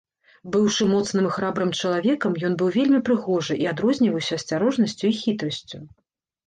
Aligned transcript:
Быўшы 0.53 0.87
моцным 0.93 1.27
і 1.29 1.33
храбрым 1.35 1.69
чалавекам, 1.81 2.39
ён 2.49 2.57
быў 2.63 2.73
вельмі 2.79 2.99
прыгожы 3.11 3.59
і 3.67 3.71
адрозніваўся 3.75 4.33
асцярожнасцю 4.43 5.05
і 5.13 5.17
хітрасцю. 5.21 5.77